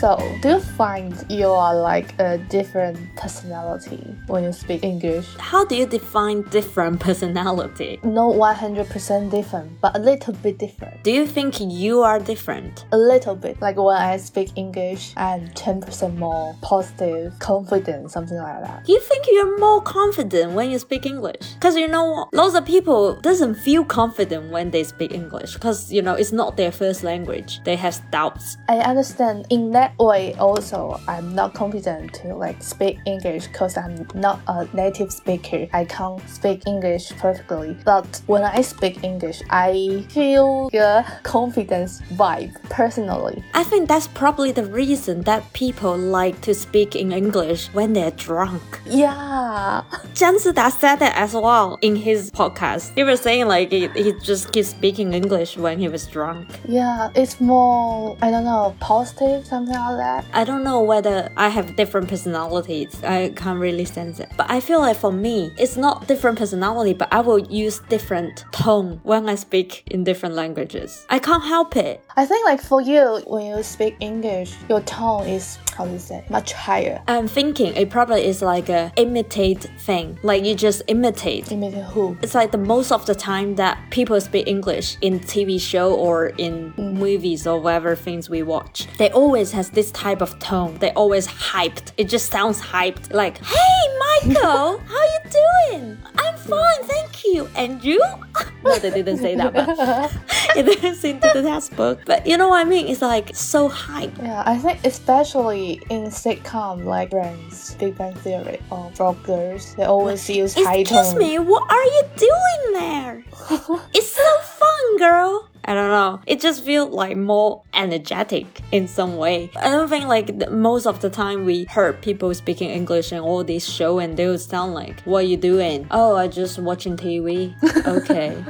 [0.00, 5.26] So, do you find you are like a different personality when you speak English?
[5.36, 8.00] How do you define different personality?
[8.02, 11.04] Not 100% different, but a little bit different.
[11.04, 12.86] Do you think you are different?
[12.92, 13.60] A little bit.
[13.60, 18.86] Like when I speak English, I'm 10% more positive, confident, something like that.
[18.86, 21.52] Do you think you're more confident when you speak English?
[21.56, 26.00] Because you know, lots of people doesn't feel confident when they speak English because you
[26.00, 27.60] know it's not their first language.
[27.64, 28.56] They have doubts.
[28.66, 33.76] I understand in that that way also I'm not confident to like speak English because
[33.76, 35.66] I'm not a native speaker.
[35.72, 37.76] I can't speak English perfectly.
[37.84, 43.42] But when I speak English, I feel the confidence vibe personally.
[43.54, 48.10] I think that's probably the reason that people like to speak in English when they're
[48.12, 48.62] drunk.
[48.86, 49.82] Yeah.
[50.14, 52.94] Sida said that as well in his podcast.
[52.94, 56.48] He was saying like he, he just keeps speaking English when he was drunk.
[56.68, 60.24] Yeah, it's more I don't know, positive, something like that.
[60.32, 63.02] I don't know whether I have different personalities.
[63.04, 64.30] I can't really sense it.
[64.36, 68.44] But I feel like for me, it's not different personality, but I will use different
[68.52, 71.06] tone when I speak in different languages.
[71.10, 72.02] I can't help it.
[72.16, 76.24] I think like for you, when you speak English, your tone is how to say
[76.28, 77.02] much higher.
[77.08, 80.18] I'm thinking it probably is like a imitate thing.
[80.22, 81.50] Like you just imitate.
[81.50, 82.16] Imitate who?
[82.22, 86.28] It's like the most of the time that people speak English in TV show or
[86.38, 88.86] in movies or whatever things we watch.
[88.98, 90.76] They always has this type of tone.
[90.78, 91.92] They always hyped.
[91.96, 93.12] It just sounds hyped.
[93.12, 95.98] Like, hey Michael, how you doing?
[96.16, 97.48] I'm fine, thank you.
[97.56, 98.00] And you?
[98.64, 102.04] no, they didn't say that, but it didn't seem to the textbook.
[102.04, 102.88] But you know what I mean?
[102.88, 104.16] It's like so hype.
[104.18, 110.28] Yeah, I think especially in sitcom like Friends, Big Bang Theory, or Vloggers, they always
[110.28, 110.98] use high tone.
[110.98, 113.24] Excuse me, what are you doing there?
[113.94, 115.50] it's so fun, girl.
[115.64, 116.20] I don't know.
[116.26, 119.50] It just feels like more energetic in some way.
[119.56, 123.20] I don't think like the, most of the time we heard people speaking English in
[123.20, 126.58] all these show and they would sound like, "What are you doing?" "Oh, I just
[126.58, 127.54] watching TV."
[127.86, 128.42] okay.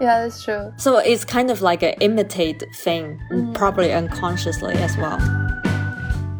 [0.00, 0.72] Yeah, that's true.
[0.76, 3.54] So it's kind of like an imitate thing, mm.
[3.54, 5.18] probably unconsciously as well.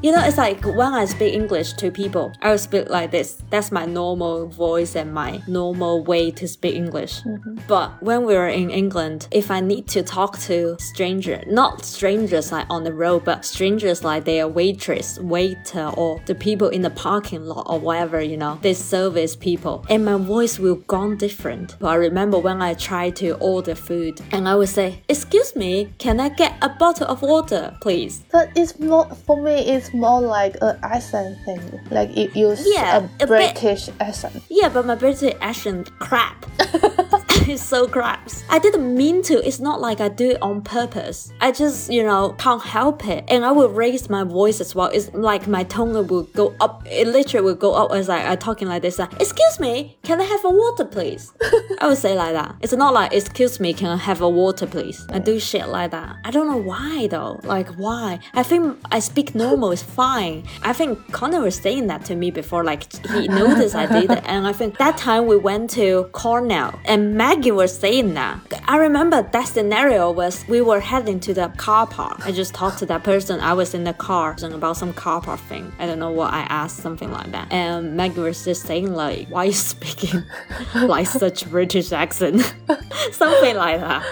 [0.03, 3.41] You know, it's like when I speak English to people, I will speak like this.
[3.51, 7.23] That's my normal voice and my normal way to speak English.
[7.23, 7.59] Mm-hmm.
[7.69, 12.51] But when we were in England, if I need to talk to stranger, not strangers
[12.51, 16.91] like on the road, but strangers like their waitress, waiter, or the people in the
[16.91, 21.77] parking lot or whatever, you know, they service people, and my voice will gone different.
[21.79, 25.95] But I remember when I tried to order food, and I would say, "Excuse me,
[25.99, 29.55] can I get a bottle of water, please?" But it's more for me.
[29.69, 31.61] It's more like an accent thing.
[31.91, 33.29] Like it use Yeah, a a bit.
[33.29, 34.43] British accent.
[34.49, 36.47] Yeah, but my British accent crap.
[36.59, 38.29] it's so crap.
[38.51, 39.45] I didn't mean to.
[39.47, 41.33] It's not like I do it on purpose.
[41.41, 43.25] I just, you know, can't help it.
[43.29, 44.89] And I will raise my voice as well.
[44.89, 46.83] It's like my tone will go up.
[46.87, 48.99] It literally will go up as I, I talking like this.
[48.99, 51.33] Like, excuse me, can I have a water, please?
[51.81, 52.55] I would say like that.
[52.61, 55.05] It's not like, excuse me, can I have a water, please?
[55.11, 56.17] I do shit like that.
[56.25, 57.41] I don't know why though.
[57.43, 58.21] Like why?
[58.35, 60.45] I think I speak normal fine.
[60.63, 62.65] I think Connor was saying that to me before.
[62.65, 67.15] Like he noticed I did and I think that time we went to Cornwall, and
[67.17, 68.41] Maggie was saying that.
[68.67, 72.25] I remember that scenario was we were heading to the car park.
[72.27, 73.41] I just talked to that person.
[73.41, 75.73] I was in the car about some car park thing.
[75.79, 77.53] I don't know what I asked, something like that.
[77.53, 80.23] And Maggie was just saying like, "Why you speaking
[80.75, 82.41] like such British accent?"
[83.13, 84.03] something like that.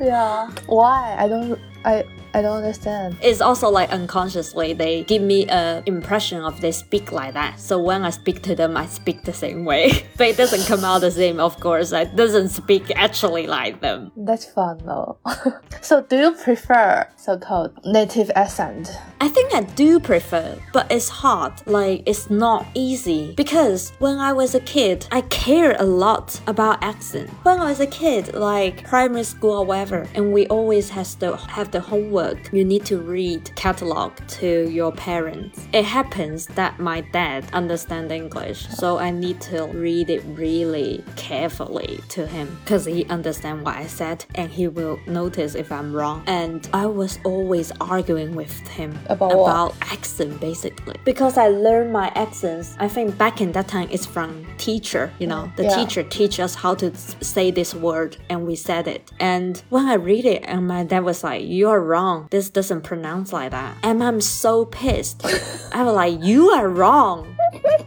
[0.00, 0.50] Yeah.
[0.66, 1.16] Why?
[1.18, 1.58] I don't.
[1.84, 2.04] I
[2.34, 3.16] I don't understand.
[3.22, 7.58] It's also like unconsciously they give me a impression of they speak like that.
[7.58, 10.06] So when I speak to them, I speak the same way.
[10.16, 11.92] but it doesn't come out the same, of course.
[11.92, 14.12] I doesn't speak actually like them.
[14.16, 15.18] That's fun though.
[15.80, 18.90] so, do you prefer so-called native accent?
[19.20, 21.52] I think I do prefer, but it's hard.
[21.66, 26.82] Like it's not easy because when I was a kid, I care a lot about
[26.82, 27.28] accent.
[27.42, 31.36] When I was a kid, like primary school or whatever, and we always has to
[31.36, 32.19] have the homework.
[32.52, 35.56] You need to read catalog to your parents.
[35.72, 42.00] It happens that my dad understand English, so I need to read it really carefully
[42.16, 46.22] to him because he understand what I said and he will notice if I'm wrong.
[46.26, 52.08] And I was always arguing with him About about accent basically because I learned my
[52.24, 52.66] accents.
[52.86, 54.30] I think back in that time it's from
[54.68, 55.04] teacher.
[55.22, 55.76] You know, the Yeah.
[55.78, 56.88] teacher teach us how to
[57.34, 59.02] say this word, and we said it.
[59.34, 62.09] And when I read it, and my dad was like, "You're wrong.
[62.30, 65.24] This doesn't pronounce like that." And I'm so pissed.
[65.72, 67.36] I was like, "You are wrong."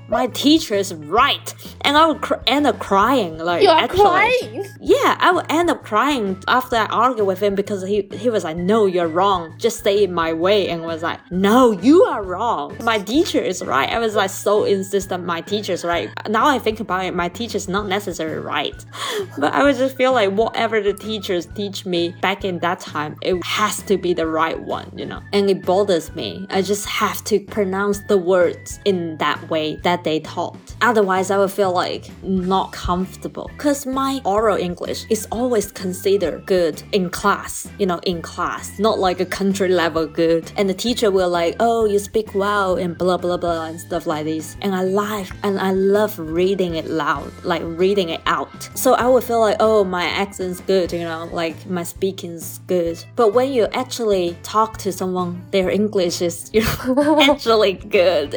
[0.09, 3.37] My teacher is right, and I would cr- end up crying.
[3.39, 4.65] Like You are actually, crying.
[4.79, 8.43] yeah, I would end up crying after I argued with him because he, he was
[8.43, 9.55] like, No, you're wrong.
[9.57, 10.69] Just stay it my way.
[10.69, 12.77] And was like, No, you are wrong.
[12.83, 13.89] My teacher is right.
[13.89, 16.09] I was like so insistent my teacher's right.
[16.29, 18.75] Now I think about it, my teacher's not necessarily right.
[19.37, 23.15] But I would just feel like whatever the teachers teach me back in that time,
[23.21, 25.21] it has to be the right one, you know?
[25.31, 26.45] And it bothers me.
[26.49, 30.57] I just have to pronounce the words in that way that that they taught.
[30.81, 36.81] Otherwise, I would feel like not comfortable because my oral English is always considered good
[36.91, 40.51] in class, you know, in class, not like a country level good.
[40.57, 44.07] And the teacher will like, oh, you speak well and blah blah blah and stuff
[44.07, 44.57] like this.
[44.61, 48.69] And I like and I love reading it loud, like reading it out.
[48.73, 52.97] So I would feel like, oh, my accent's good, you know, like my speaking's good.
[53.15, 58.31] But when you actually talk to someone, their English is you know, actually good.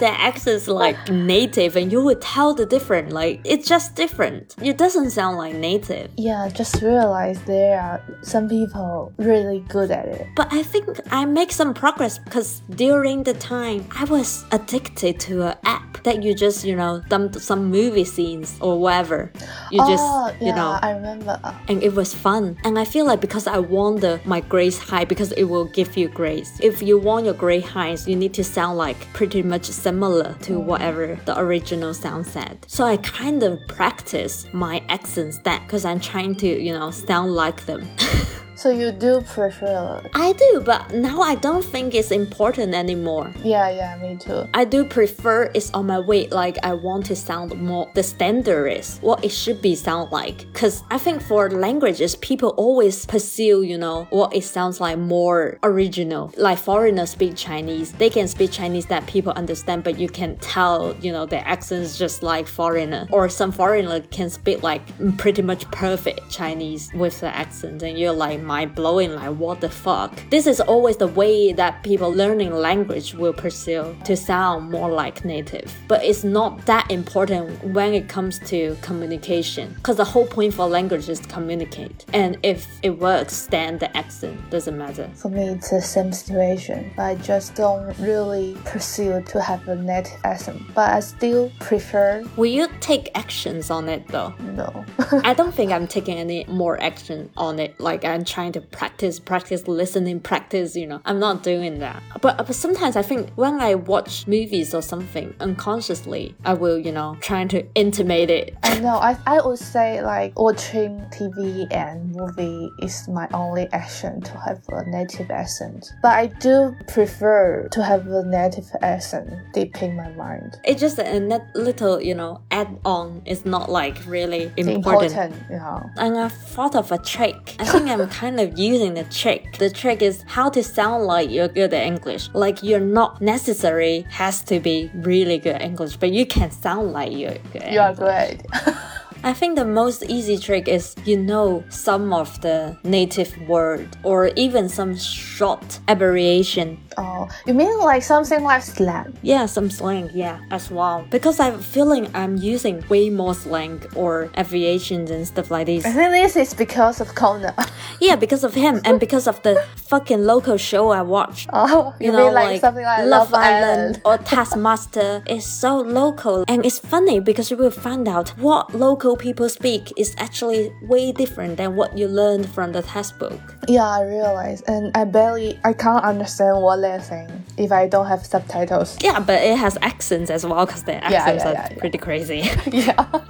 [0.00, 0.16] Their
[0.52, 3.12] accent's like native, and you would tell the difference.
[3.12, 4.54] Like it's just different.
[4.62, 6.10] It doesn't sound like native.
[6.16, 10.26] Yeah, just realize there are some people really good at it.
[10.36, 15.42] But I think I make some progress because during the time I was addicted to
[15.48, 19.30] an app that you just you know dump some movie scenes or whatever.
[19.70, 21.38] You oh, just oh, yeah, you know I remember.
[21.68, 22.56] and it was fun.
[22.64, 25.96] And I feel like because I want the my grades high because it will give
[25.96, 26.60] you grades.
[26.60, 30.58] If you want your grade highs, you need to sound like pretty much similar to
[30.58, 32.64] whatever the original sound said.
[32.68, 37.34] So I kind of practice my accents that because I'm trying to, you know, sound
[37.34, 37.88] like them.
[38.62, 40.00] So you do prefer?
[40.14, 43.34] I do, but now I don't think it's important anymore.
[43.42, 44.46] Yeah, yeah, me too.
[44.54, 46.28] I do prefer it's on my way.
[46.28, 50.46] Like I want to sound more the standard is what it should be sound like.
[50.54, 55.58] Cause I think for languages, people always pursue, you know, what it sounds like more
[55.64, 56.32] original.
[56.36, 60.94] Like foreigners speak Chinese, they can speak Chinese that people understand, but you can tell,
[61.00, 63.08] you know, their accents just like foreigner.
[63.10, 64.82] Or some foreigner can speak like
[65.18, 69.72] pretty much perfect Chinese with the accent, and you're like mind blowing, like what the
[69.86, 70.10] fuck.
[70.34, 75.16] This is always the way that people learning language will pursue to sound more like
[75.34, 75.68] native.
[75.92, 77.44] But it's not that important
[77.76, 82.04] when it comes to communication, because the whole point for language is to communicate.
[82.12, 85.06] And if it works, then the accent doesn't matter.
[85.22, 86.78] For me, it's the same situation.
[86.98, 92.54] I just don't really pursue to have a native accent, but I still prefer Will
[92.60, 94.34] you take actions on it though?
[94.60, 94.84] no.
[95.30, 97.70] I don't think I'm taking any more action on it.
[97.88, 100.74] Like I'm trying to practice, practice listening, practice.
[100.74, 102.02] You know, I'm not doing that.
[102.20, 106.90] But, but sometimes I think when I watch movies or something unconsciously, I will, you
[106.90, 108.56] know, trying to intimate it.
[108.64, 108.96] I know.
[108.96, 114.60] I, I would say like watching TV and movie is my only action to have
[114.70, 115.92] a native accent.
[116.02, 120.58] But I do prefer to have a native accent deep in my mind.
[120.64, 123.22] It's just a net little, you know, add-on.
[123.24, 125.12] It's not like really important.
[125.12, 125.90] important, know.
[125.96, 127.56] And I thought of a trick.
[127.58, 129.58] I think I'm kind of using the trick.
[129.58, 132.28] The trick is how to sound like you're good at English.
[132.32, 137.12] Like you're not necessary has to be really good English, but you can sound like
[137.12, 137.72] you're good.
[137.72, 138.42] You are great.
[139.24, 144.28] I think the most easy trick is you know some of the native word or
[144.36, 146.78] even some short abbreviation.
[146.98, 149.16] oh, you mean like something like slang?
[149.22, 151.06] Yeah, some slang, yeah, as well.
[151.10, 155.84] Because I'm feeling I'm using way more slang or abbreviations and stuff like this.
[155.86, 157.54] I think this is because of Connor.
[158.00, 161.48] Yeah, because of him and because of the fucking local show I watched.
[161.52, 164.02] Oh, you, You know, mean like, like, something like Love, Love, Island, Island?
[164.04, 169.11] or Taskmaster is so local and it's funny because you will find out what local
[169.16, 173.40] people speak is actually way different than what you learned from the textbook.
[173.68, 178.06] Yeah, I realize, and I barely, I can't understand what they're saying if I don't
[178.06, 178.98] have subtitles.
[179.02, 181.78] Yeah, but it has accents as well because their accents yeah, are yeah, yeah.
[181.78, 182.50] pretty crazy.
[182.66, 183.20] yeah.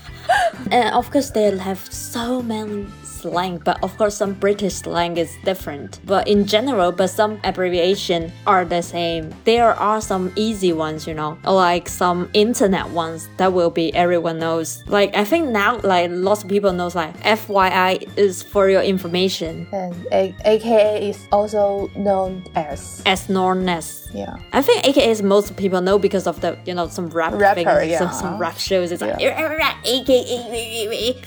[0.70, 2.86] and of course, they have so many
[3.20, 6.00] slang, but of course, some British slang is different.
[6.06, 9.34] But in general, but some abbreviation are the same.
[9.44, 14.38] There are some easy ones, you know, like some internet ones that will be everyone
[14.38, 14.82] knows.
[14.86, 19.66] Like I think now, like lots of people knows like FYI is for your information,
[19.72, 23.02] And A- AKA is also known as.
[23.06, 24.08] as known as.
[24.14, 24.36] Yeah.
[24.52, 27.54] I think AKA is most people know because of the you know some rap Rapper,
[27.80, 28.12] things, some, yeah.
[28.12, 28.92] some rap shows.
[28.92, 31.16] It's like AKA.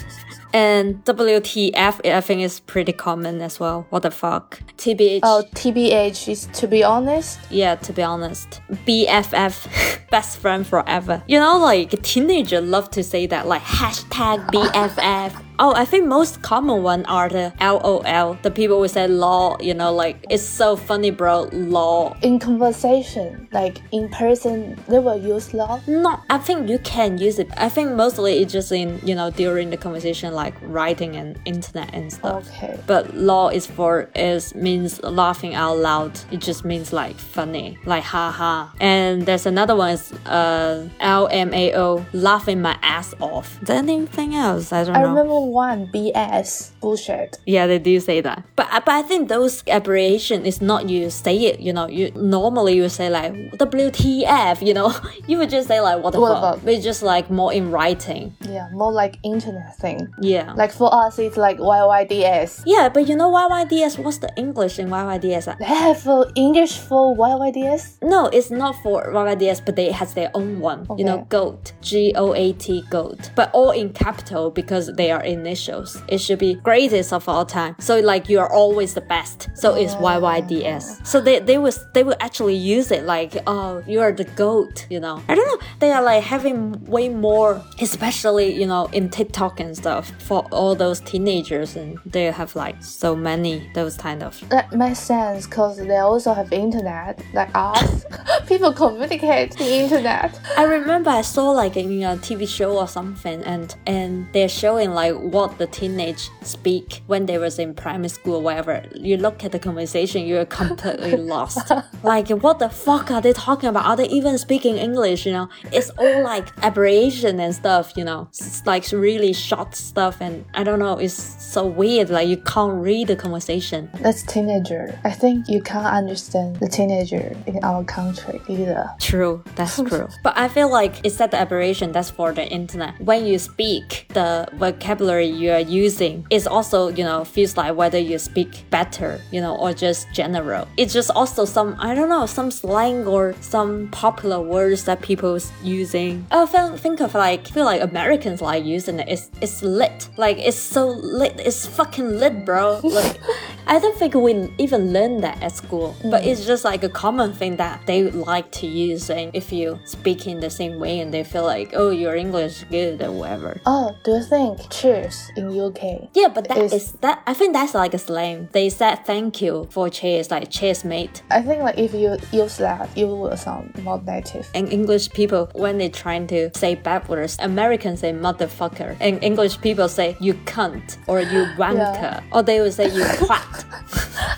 [0.52, 3.86] And WTF, I think is pretty common as well.
[3.90, 4.60] What the fuck?
[4.76, 5.20] TBH.
[5.22, 7.38] Oh, TBH is to be honest.
[7.50, 8.60] Yeah, to be honest.
[8.86, 11.22] BFF, best friend forever.
[11.28, 15.44] You know, like teenager love to say that, like hashtag BFF.
[15.62, 18.38] Oh, I think most common one are the LOL.
[18.40, 22.16] The people will say lol, you know, like it's so funny, bro, lol.
[22.22, 25.86] In conversation, like in person, they will use love.
[25.86, 27.50] No, I think you can use it.
[27.58, 31.92] I think mostly it's just in, you know, during the conversation, like writing and internet
[31.92, 32.48] and stuff.
[32.48, 32.80] Okay.
[32.86, 36.18] But law is for is means laughing out loud.
[36.30, 38.68] It just means like funny, like haha.
[38.80, 43.60] And there's another one is uh LMAO, laughing my ass off.
[43.60, 44.72] Is there anything else?
[44.72, 45.49] I don't I know.
[45.50, 47.38] One BS bullshit.
[47.46, 48.44] Yeah, they do say that.
[48.56, 51.60] But but I think those abbreviation is not you say it.
[51.60, 54.64] You know, you normally you say like WTF.
[54.66, 54.94] You know,
[55.26, 56.66] you would just say like what the What fuck.
[56.66, 58.34] it's just like more in writing.
[58.48, 60.08] Yeah, more like internet thing.
[60.20, 60.52] Yeah.
[60.54, 62.62] Like for us, it's like YYDS.
[62.66, 63.98] yeah, but you know YYDS?
[63.98, 65.58] What's the English in YYDS?
[65.58, 67.98] They have uh, English for YYDS.
[68.02, 70.86] No, it's not for YYDS, but they has their own one.
[70.98, 71.26] You know, Okay.
[71.30, 76.02] GOAT, G O A T, GOAT, but all in capital because they are initials.
[76.08, 77.76] It should be greatest of all time.
[77.78, 79.48] So like you are always the best.
[79.54, 80.02] So it's oh.
[80.10, 80.84] YYDS.
[81.06, 84.86] So they they was they will actually use it like oh you are the GOAT.
[84.90, 85.60] You know, I don't know.
[85.78, 90.74] They are like having way more, especially you know in TikTok and stuff for all
[90.74, 95.76] those teenagers, and they have like so many those kind of That makes sense because
[95.78, 98.04] they also have internet, like us.
[98.46, 100.38] People communicate the internet.
[100.56, 104.90] I remember I saw like in a TV show or something, and and they're showing
[104.90, 108.82] like what the teenage speak when they was in primary school or whatever.
[108.94, 111.70] You look at the conversation, you're completely lost.
[112.02, 113.84] Like what the fuck are they talking about?
[113.84, 115.26] Are they even speaking English?
[115.26, 117.92] You know, it's all like abbreviation and stuff.
[117.96, 120.98] You know, it's like really short stuff, and I don't know.
[120.98, 122.10] It's so weird.
[122.10, 123.90] Like you can't read the conversation.
[124.00, 124.98] That's teenager.
[125.04, 128.88] I think you can't understand the teenager in our country either.
[129.00, 130.08] True, that's true.
[130.22, 133.00] but I feel like it's that the aberration that's for the internet.
[133.00, 137.98] When you speak, the vocabulary you are using is also, you know, feels like whether
[137.98, 140.68] you speak better, you know, or just general.
[140.76, 145.50] It's just also some, I don't know, some slang or some popular words that people's
[145.62, 146.26] using.
[146.30, 149.08] I feel, think of like, feel like Americans like using it.
[149.08, 150.08] It's, it's lit.
[150.16, 151.40] Like, it's so lit.
[151.40, 152.80] It's fucking lit, bro.
[152.84, 153.18] Like,
[153.66, 156.26] I don't think we even learn that at school, but mm.
[156.26, 159.08] it's just like a common thing that they like to use.
[159.10, 162.62] And if you speak in the same way and they feel like, oh, your English
[162.62, 163.60] is good or whatever.
[163.66, 164.68] Oh, do you think
[165.00, 166.08] cheers in UK?
[166.14, 167.22] Yeah, but that is, Is- that.
[167.26, 168.48] I think that's like a slang.
[168.52, 171.22] They said thank you for cheers, like cheers, mate.
[171.30, 174.48] I think like if you use that, you will sound more native.
[174.54, 179.60] And English people, when they're trying to say bad words, Americans say motherfucker, and English
[179.60, 183.64] people say you cunt or you wanker, or they will say you twat.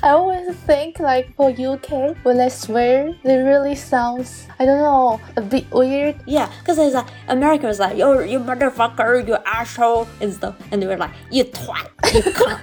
[0.02, 5.20] I always think like for UK when they swear, they really sounds I don't know
[5.36, 6.16] a bit weird.
[6.26, 10.56] Yeah, because it's like America was like, yo, you motherfucker, you asshole, and stuff.
[10.70, 12.60] And they were like, you twat, you cunt,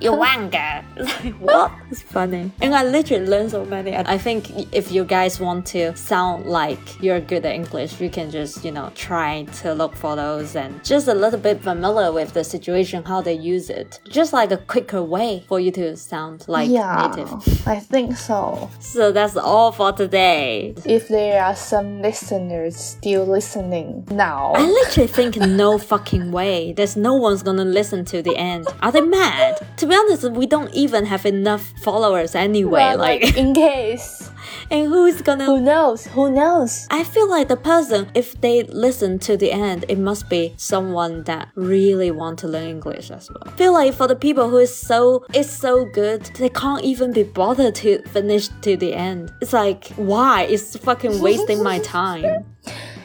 [0.00, 0.84] you wanker.
[0.96, 1.72] It's like, what?
[1.90, 2.50] It's funny.
[2.60, 3.92] And I literally learned so many.
[3.92, 8.10] And I think if you guys want to sound like you're good at English, you
[8.10, 12.12] can just, you know, try to look for those and just a little bit familiar
[12.12, 14.00] with the situation, how they use it.
[14.08, 17.66] Just like a quicker way for you to sound like yeah, native.
[17.68, 18.70] I think so.
[18.80, 20.74] So that's all for today.
[20.84, 26.72] If there are some listeners still listening now, I literally think no fucking way.
[26.72, 28.66] There's no one's gonna listen to the end.
[28.82, 29.58] Are they mad?
[29.78, 32.72] To be honest, we don't even have enough followers anyway.
[32.72, 34.30] well, Like, in case,
[34.70, 35.44] and who's gonna?
[35.44, 36.06] Who knows?
[36.06, 36.86] Who knows?
[36.90, 41.24] I feel like the person, if they listen to the end, it must be someone
[41.24, 43.42] that really want to learn English as well.
[43.46, 47.12] I feel like for the people who is so, it's so good, they can't even
[47.12, 49.32] be bothered to finish to the end.
[49.40, 50.42] It's like, why?
[50.42, 52.44] It's fucking wasting my time.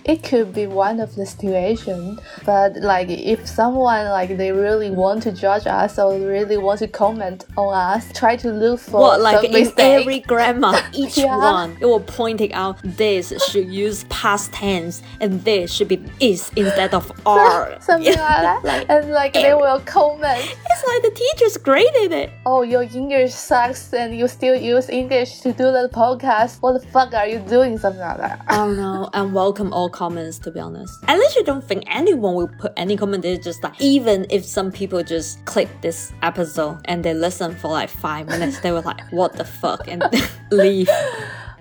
[0.06, 5.24] It could be one of the situation, but like if someone like they really want
[5.24, 9.22] to judge us or really want to comment on us, try to look for What,
[9.22, 11.38] like some in every grammar, each Yeah.
[11.38, 16.52] one, it will pointing out this should use past tense and this should be is
[16.58, 17.78] instead of are.
[17.80, 22.30] something like that, Like, and like they will comment, It's like the teachers graded it.
[22.46, 26.58] "Oh, your English sucks, and you still use English to do the podcast.
[26.62, 28.42] What the fuck are you doing?" Something like that.
[28.50, 29.10] Oh, I don't know.
[29.14, 31.00] And welcome all comments, to be honest.
[31.08, 33.24] I literally don't think anyone will put any comment.
[33.24, 37.70] It's just like, even if some people just click this episode and they listen for
[37.70, 39.88] like five minutes, they were like, what the fuck?
[39.88, 40.04] And
[40.52, 40.90] leave.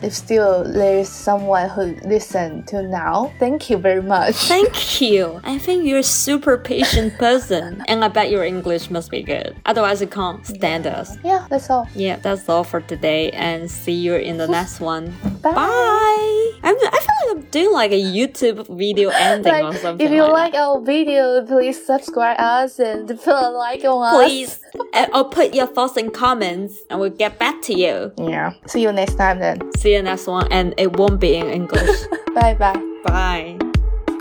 [0.03, 4.35] If still there is someone who listen to now, thank you very much.
[4.51, 5.41] Thank you.
[5.45, 7.85] I think you're a super patient person.
[7.87, 9.55] And I bet your English must be good.
[9.65, 11.17] Otherwise, you can't stand us.
[11.23, 11.87] yeah, that's all.
[11.95, 13.31] Yeah, that's all for today.
[13.31, 15.15] And see you in the next one.
[15.41, 15.53] Bye.
[15.53, 16.51] Bye.
[16.65, 20.07] I'm, I feel like I'm doing like a YouTube video ending or something.
[20.07, 24.21] if you like like our video, please subscribe us and put a like on that.
[24.21, 24.27] us.
[24.27, 24.61] please,
[24.95, 28.13] uh, or put your thoughts in comments, and we'll get back to you.
[28.19, 28.53] Yeah.
[28.67, 29.61] See you next time then.
[29.79, 32.01] See you next one, and it won't be in English.
[32.35, 32.81] Bye bye.
[33.05, 33.59] Bye.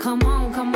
[0.00, 0.71] Come on, come